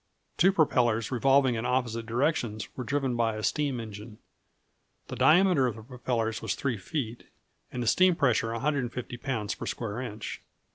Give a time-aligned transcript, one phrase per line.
[0.35, 4.17] Two propellers revolving in opposite directions were driven by a steam engine.
[5.09, 7.25] The diameter of the propellers was 3 feet,
[7.71, 9.55] and the steam pressure 150 lbs.
[9.55, 10.41] per square inch.